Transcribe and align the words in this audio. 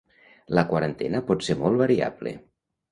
La 0.59 0.63
quarantena 0.71 1.23
pot 1.29 1.47
ser 1.51 1.59
molt 1.63 1.81
variable. 1.87 2.37